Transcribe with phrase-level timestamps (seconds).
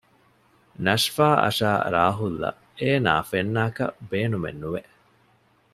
[0.85, 4.81] ނަޝްފާ އަށާ ރާހުލްއަށް އޭނާ ފެންނާކަށް ބޭނުމެއް ނުވެ